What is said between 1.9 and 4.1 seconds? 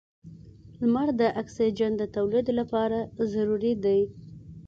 د تولید لپاره ضروري دی.